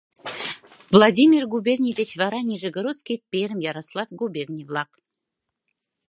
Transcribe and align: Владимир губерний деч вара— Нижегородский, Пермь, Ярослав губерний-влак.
Владимир 0.95 1.43
губерний 1.53 1.93
деч 1.99 2.09
вара— 2.21 2.39
Нижегородский, 2.51 3.21
Пермь, 3.31 3.63
Ярослав 3.71 4.07
губерний-влак. 4.19 4.91